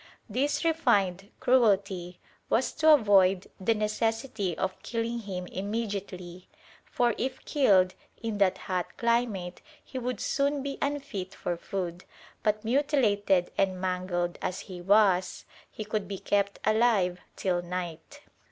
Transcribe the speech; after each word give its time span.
This 0.27 0.65
refined 0.65 1.29
cruelty 1.39 2.19
was 2.49 2.71
to 2.71 2.89
avoid 2.91 3.45
the 3.59 3.75
necessity 3.75 4.57
of 4.57 4.81
killing 4.81 5.19
him 5.19 5.45
immediately, 5.45 6.49
for 6.83 7.13
if 7.19 7.45
killed, 7.45 7.93
in 8.19 8.39
that 8.39 8.57
hot 8.65 8.97
climate 8.97 9.61
he 9.85 9.99
would 9.99 10.19
soon 10.19 10.63
be 10.63 10.79
unfit 10.81 11.35
for 11.35 11.55
food; 11.55 12.05
but 12.41 12.65
mutilated 12.65 13.51
and 13.59 13.79
mangled 13.79 14.39
as 14.41 14.61
he 14.61 14.81
was, 14.81 15.45
he 15.69 15.85
could 15.85 16.07
be 16.07 16.17
kept 16.17 16.57
alive 16.65 17.19
till 17.35 17.61
night." 17.61 18.21